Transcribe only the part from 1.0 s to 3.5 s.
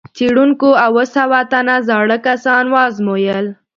سوه تنه زاړه کسان وازمویل.